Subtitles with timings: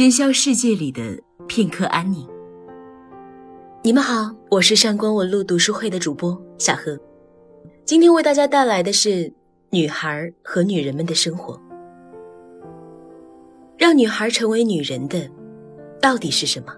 [0.00, 1.02] 喧嚣世界里的
[1.46, 2.26] 片刻安宁。
[3.82, 6.98] 你们好，我是上官文露读书会的主播小何，
[7.84, 9.30] 今天为大家带来的是
[9.68, 11.60] 女孩和女人们的生活。
[13.76, 15.30] 让女孩成为女人的，
[16.00, 16.74] 到底是什么？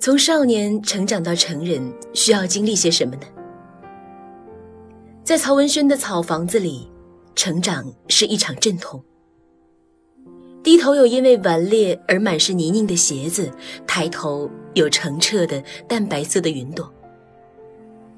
[0.00, 3.26] 从少年成长到成人，需要经历些什么呢？
[5.22, 6.90] 在曹文轩的草房子里，
[7.34, 9.04] 成长是一场阵痛。
[10.66, 13.48] 低头有因为顽劣而满是泥泞的鞋子，
[13.86, 16.92] 抬头有澄澈的淡白色的云朵。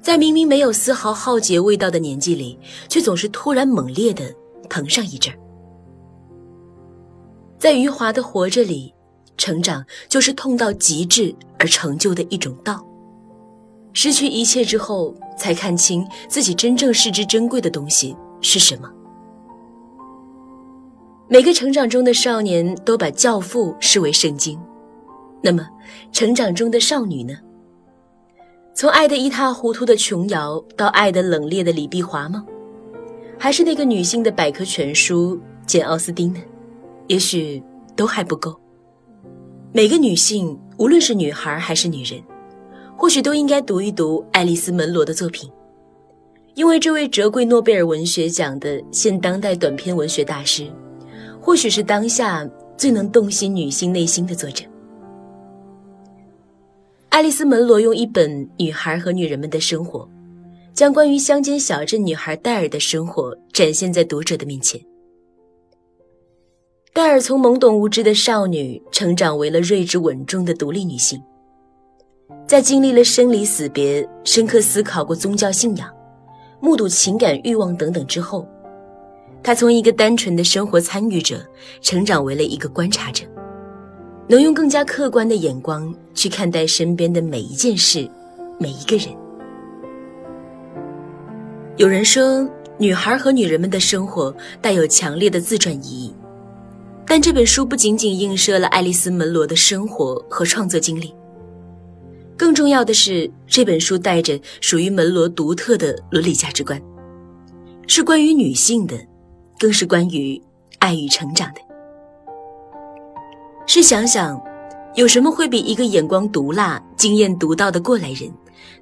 [0.01, 2.57] 在明明没有丝毫浩劫味道的年纪里，
[2.87, 4.33] 却总是突然猛烈的
[4.67, 5.37] 疼上一阵儿。
[7.59, 8.95] 在余华的《活着》里，
[9.37, 12.83] 成长就是痛到极致而成就的一种道。
[13.93, 18.91] 失去一切之后，才看清自己真正视之珍贵的东西是什么。
[21.31, 24.59] 每个成长中的少年都把《教父》视为圣经，
[25.43, 25.63] 那么
[26.11, 27.37] 成长中的少女呢？
[28.73, 32.43] 从爱得一塌糊涂的琼瑶到爱得冷冽的李碧华吗？
[33.37, 36.39] 还是那个女性的百科全书简·奥斯汀呢？
[37.05, 37.61] 也许
[37.95, 38.59] 都还不够。
[39.71, 42.19] 每个女性，无论是女孩还是女人，
[42.97, 45.47] 或许都应该读一读爱丽丝·门罗的作品，
[46.55, 50.65] 因为这位折桂诺贝尔文学奖的现当代短篇文学大师，
[51.41, 54.65] 或许是当下最能洞悉女性内心的作者。
[57.09, 60.01] 爱丽丝·门罗用一本《女孩和女人们的生活》，
[60.73, 64.79] 将关于乡间小镇女孩戴尔的生活展现在读者的面前。
[66.93, 71.21] 戴尔从懵懂无知的少女成长为了睿智稳重的独立女性，
[72.47, 75.89] 在经历了生离死别、深刻思考过宗教信仰、
[76.59, 78.47] 目睹情感欲望等等之后，
[79.43, 81.43] 她从一个单纯的生活参与者
[81.81, 83.25] 成长为了一个观察者，
[84.27, 88.09] 能用更加客观的眼光去看待身边的每一件事、
[88.59, 89.07] 每一个人。
[91.77, 96.13] 有人说，女孩和女人们的生活带有强烈的自传意义。
[97.07, 101.11] 但这本书不仅仅映射了爱丽丝·门罗的生活和创作经历，
[102.37, 106.79] 更重要的是，这本书带着属于门罗独特的伦理价值观，
[107.87, 108.95] 是关于女性的，
[109.59, 110.41] 更是关于
[110.79, 111.59] 爱与成长的。
[113.67, 114.41] 试想想，
[114.95, 118.31] 有什么会比一个眼光毒辣、经验独到的过来人，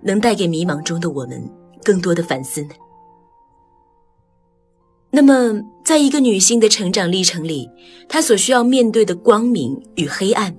[0.01, 1.43] 能带给迷茫中的我们
[1.83, 2.69] 更多的反思呢？
[5.09, 7.69] 那么，在一个女性的成长历程里，
[8.07, 10.55] 她所需要面对的光明与黑暗，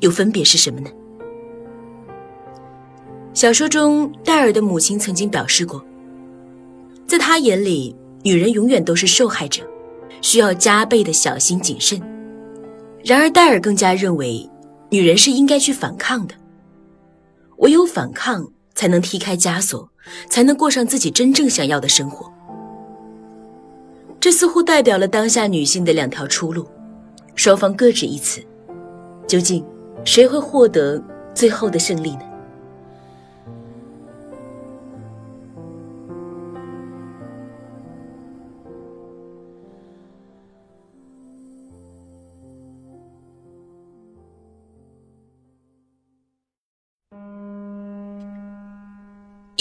[0.00, 0.90] 又分别是什么呢？
[3.32, 5.82] 小说中，戴尔的母亲曾经表示过，
[7.06, 9.62] 在她眼里，女人永远都是受害者，
[10.20, 12.00] 需要加倍的小心谨慎。
[13.04, 14.48] 然而，戴尔更加认为，
[14.90, 16.34] 女人是应该去反抗的，
[17.56, 19.88] 唯有反抗，才能踢开枷锁，
[20.28, 22.32] 才能过上自己真正想要的生活。
[24.20, 26.64] 这似乎代表了当下女性的两条出路，
[27.34, 28.40] 双方各执一词，
[29.26, 29.64] 究竟
[30.04, 31.02] 谁会获得
[31.34, 32.22] 最后的胜利呢？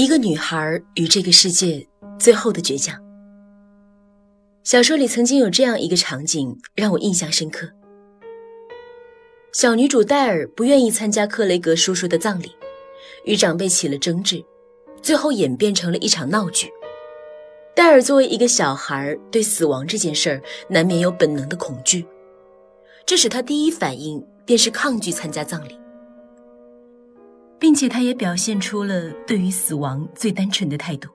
[0.01, 2.99] 一个女孩与这个世界最后的倔强。
[4.63, 7.69] 小说里曾经有这样一个场景让我印象深刻：
[9.53, 12.51] 小女主戴尔不愿意参加克雷格叔叔的葬礼，
[13.25, 14.43] 与长辈起了争执，
[15.03, 16.67] 最后演变成了一场闹剧。
[17.75, 22.03] 戴尔作为一个小孩，对死亡这件事儿难免有本能的恐惧，
[23.05, 25.79] 这使他第一反应便是抗拒参加葬礼，
[27.61, 31.07] 并且他也表现出了对于死亡最单纯的态度，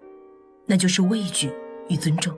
[0.65, 1.53] 那就是畏惧
[1.89, 2.33] 与尊重。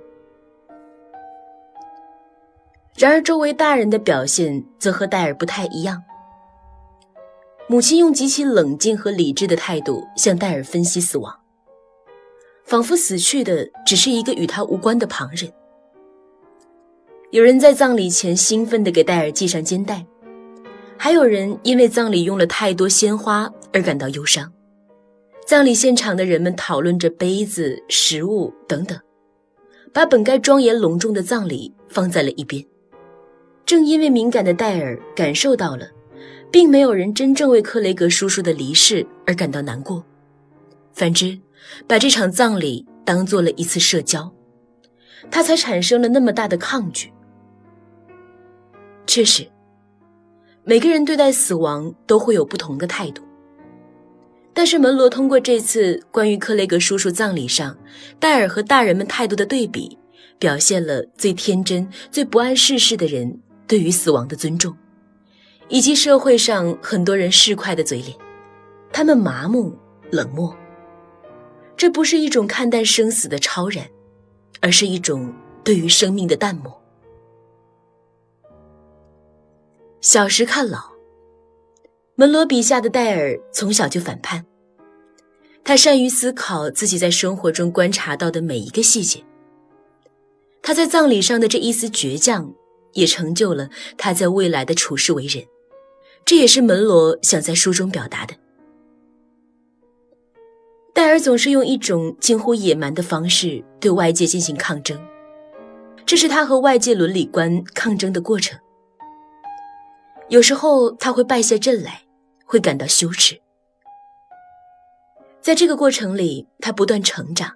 [2.97, 6.03] 然而，周围大人的表现则和戴尔不太一样。
[7.69, 11.39] 母亲用极其冷静和理智的态度向戴尔分析死亡，
[12.65, 15.53] 仿佛死去的只是一个与他无关的旁人。
[17.31, 20.05] 有人在葬礼前兴奋地给戴尔系上肩带，
[20.99, 24.53] 还有人因为葬礼用了太多鲜花而感到忧伤。
[25.47, 28.99] 葬礼现场的人们讨论着杯子、食物等等，
[29.95, 32.63] 把本该庄严隆重的葬礼放在了一边。
[33.65, 35.89] 正因为敏感的戴尔感受到了，
[36.51, 40.05] 并没有人真正为克雷格叔叔的离世而感到难过，
[40.93, 41.39] 反之，
[41.87, 44.31] 把这场葬礼当做了一次社交，
[45.31, 47.13] 他才产生了那么大的抗拒。
[49.07, 49.47] 确实，
[50.69, 53.23] 每个人对待死亡都会有不同的态度。
[54.53, 57.75] 但是门罗通过这次关于克雷格叔叔葬礼上
[58.21, 59.97] 戴尔和大人们态度的对比，
[60.39, 64.77] 表现了最天真、最不谙世事的人对于死亡的尊重，
[65.71, 68.15] 以及社会上很多人市侩的嘴脸，
[68.93, 69.75] 他们麻木
[70.11, 70.55] 冷漠。
[71.79, 73.87] 这不是一种看淡生死的超然，
[74.61, 75.33] 而是一种
[75.65, 76.79] 对于生命的淡漠。
[80.01, 80.93] 小时看老，
[82.15, 84.45] 门罗笔下的戴尔从小就反叛。
[85.65, 89.23] 他善于思考自己在生活中观察到的每一个细节。
[90.63, 92.55] 他在葬礼上的这一丝倔强，
[92.93, 95.45] 也成就了他在未来的处世为人。
[96.25, 98.35] 这也是门罗想在书中表达的。
[100.95, 104.99] 戴尔总是用一种近乎野蛮的方式对外界进行抗争，
[106.07, 108.59] 这是他和外界伦理观抗争的过程。
[110.29, 112.03] 有时候他会败下阵来，
[112.45, 113.39] 会感到羞耻。
[115.41, 117.51] 在这个过程里，他不断成长，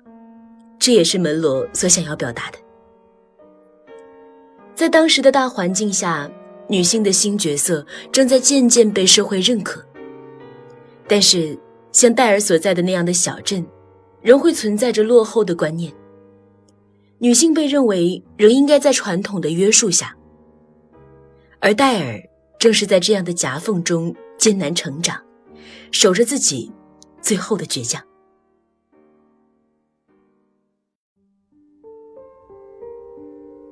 [0.78, 2.58] 这也是门罗所想要表达的。
[4.74, 6.30] 在当时的大环境下，
[6.66, 9.84] 女性的新角色正在渐渐被社会认可。
[11.06, 11.58] 但是，
[11.92, 13.66] 像戴尔所在的那样的小镇，
[14.22, 15.92] 仍会存在着落后的观念。
[17.18, 20.16] 女性被认为仍应该在传统的约束下，
[21.60, 22.18] 而戴尔
[22.62, 25.20] 正是在这样的夹缝中艰难成长，
[25.90, 26.70] 守着自己。
[27.20, 28.00] 最后的倔强。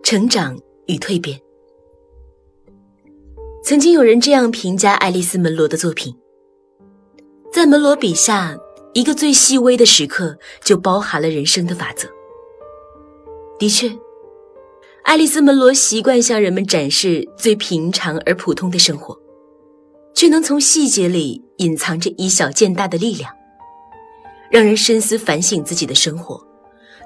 [0.02, 0.58] 成长
[0.88, 1.40] 与蜕变。
[3.62, 6.16] 曾经有人这样评价爱丽丝·门罗的作品：
[7.52, 8.58] 在门罗笔下，
[8.92, 12.08] 一个最细微的时刻就包含了人生的法则。
[13.56, 13.88] 的确，
[15.04, 19.18] 爱丽丝·门罗习惯向人们展示最平常而普通的生活，
[20.14, 23.32] 却能从细节里隐藏着以小见大的力量。
[24.50, 26.44] 让人深思反省自己的生活，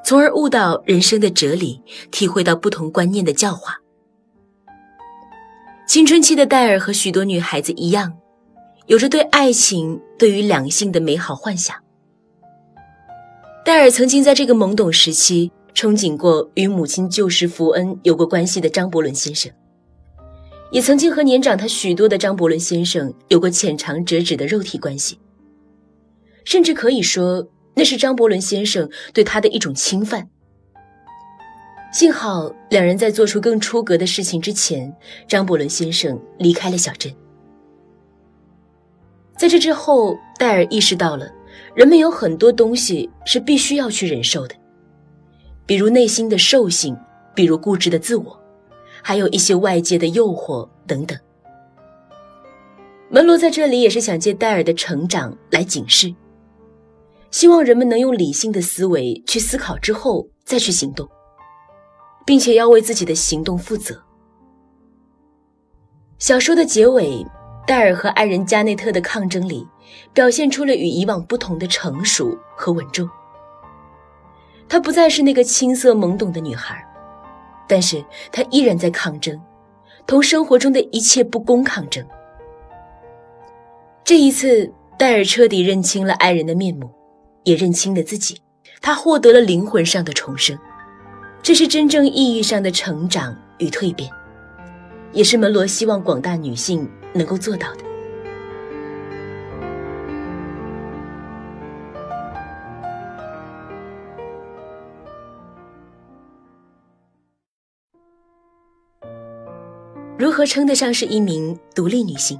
[0.05, 1.81] 从而悟到人生的哲理，
[2.11, 3.76] 体会到不同观念的教化。
[5.87, 8.12] 青春期的戴尔和许多女孩子一样，
[8.87, 11.76] 有着对爱情、对于两性的美好幻想。
[13.64, 19.50] 戴尔曾经在这个懵懂时期憧憬过与母亲旧时福恩有过关系的张伯伦先生，
[20.71, 25.19] 也曾经和年长他许多的张伯伦先生有过浅尝辄止的肉体关系。
[26.44, 30.29] 甚至可以说，那是张伯伦先生对他的一种侵犯。
[31.93, 34.94] 幸好两人在做出更出格的事情之前，
[35.27, 37.12] 张伯伦先生离开了小镇。
[39.37, 41.29] 在这之后，戴尔意识到了，
[41.75, 44.55] 人们有很多东西是必须要去忍受的，
[45.67, 46.97] 比如内心的兽性，
[47.35, 48.41] 比如固执的自我，
[49.03, 51.19] 还有一些外界的诱惑等等。
[53.09, 56.15] 门罗在这里也是想借戴尔的成长来警示。
[57.31, 61.09] 希望人们能用理性的思维去思考之后再去行动，
[62.25, 64.01] 并且要为自己的行动负责。
[66.19, 67.27] 小说的结尾，
[67.67, 69.67] 戴尔和爱人加内特的抗争里，
[70.13, 73.09] 表现出了与以往不同的成熟和稳重。
[74.69, 76.85] 她不再是那个青涩懵懂的女孩，
[77.69, 79.41] 但是她依然在抗争，
[80.06, 82.05] 同生活中的一切不公抗争。
[84.03, 86.91] 这一次，戴尔彻底认清了爱人的面目。
[87.47, 88.41] 也认清了自己，
[88.81, 90.59] 他获得了灵魂上的重生，
[91.43, 94.11] 这是真正意义上的成长与蜕变，
[95.13, 97.85] 也是门罗希望广大女性能够做到的。
[110.17, 112.39] 如何称得上是一名独立女性？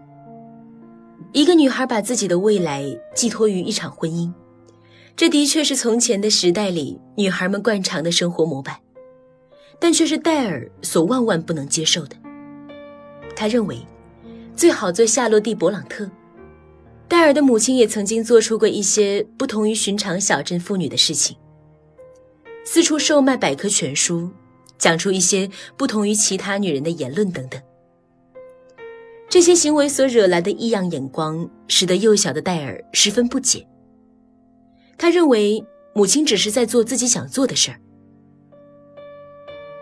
[1.33, 2.85] 一个女孩把自己的未来
[3.16, 4.33] 寄托于一场婚姻。
[5.16, 8.76] 这的确是从前的时代里女孩们惯常的生活模板，
[9.81, 12.16] 但却是戴尔所万万不能接受的。
[13.35, 13.76] 他认为，
[14.54, 16.09] 最好做夏洛蒂·勃朗特。
[17.09, 21.37] 戴尔的母亲也曾经做出过一些不同于寻常小镇妇女的事情，
[22.64, 24.31] 四处售卖百科全书，
[24.85, 25.49] 讲出一些
[25.79, 27.59] 不同于其他女人的言论等等。
[29.31, 33.67] 这些行为所惹来的异样眼光，使得幼小的戴尔十分不解。
[34.99, 35.64] 他认为
[35.95, 37.81] 母亲只是在做自己想做的事儿。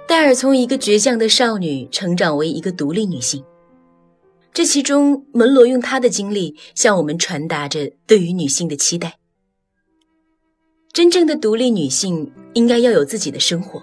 [0.07, 3.43] 戴尔从一个倔强的少女成长为一个独立女性，
[4.53, 9.19] 这其中门罗用她的经历向我们传达着对于女性的期待。
[10.93, 13.83] 真正的独立女性应该要有自己的生活，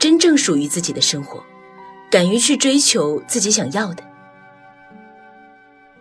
[0.00, 1.44] 真正属于自己的生活，
[2.10, 4.02] 敢于去追求自己想要的。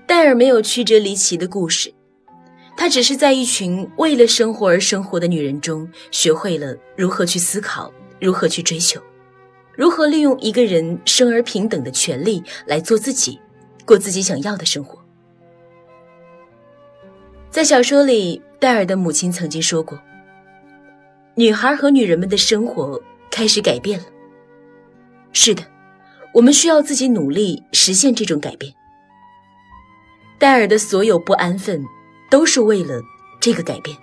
[0.08, 1.94] 戴尔没有曲折离奇的故事，
[2.78, 7.92] 他只是在一群为了生活而生活的女人中，学会了如何去思考，
[8.22, 9.02] 如何去追求，
[9.76, 13.38] 如何利用一个人生而平等的权利来做自己，
[13.86, 14.98] 过自己想要的生活。
[17.52, 20.00] 在小说里，戴尔的母亲曾经说过
[21.36, 23.02] ：“女孩和女人们的生活
[23.40, 24.06] 开始改变了。”
[25.32, 25.64] 是的，
[26.34, 28.74] 我们需要自己努力实现这种改变。
[30.38, 31.86] 戴尔的所有不安分，
[32.30, 33.02] 都是为了
[33.40, 33.96] 这个改变。